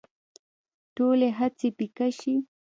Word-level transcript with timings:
ټولې 0.95 1.29
هڅې 1.37 1.67
پيکه 1.77 2.07
شي 2.19 2.33